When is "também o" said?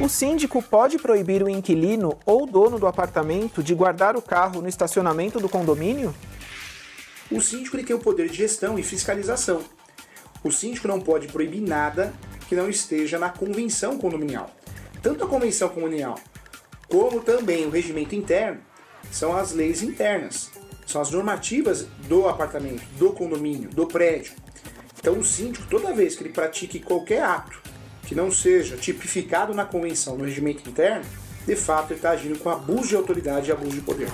17.20-17.70